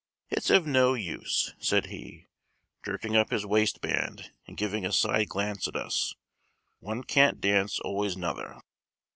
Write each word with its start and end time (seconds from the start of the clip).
"It's 0.31 0.49
of 0.49 0.65
no 0.65 0.95
use," 0.95 1.53
said 1.59 1.85
he, 1.85 2.25
jerking 2.83 3.15
up 3.15 3.29
his 3.29 3.45
waistband 3.45 4.31
and 4.47 4.57
giving 4.57 4.83
a 4.83 4.91
side 4.91 5.29
glance 5.29 5.67
at 5.67 5.75
us, 5.75 6.15
"one 6.79 7.03
can't 7.03 7.39
dance 7.39 7.79
always 7.79 8.17
nouther." 8.17 8.59